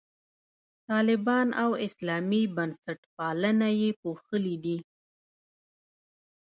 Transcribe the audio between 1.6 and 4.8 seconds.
او اسلامي بنسټپالنه یې پوښلي دي.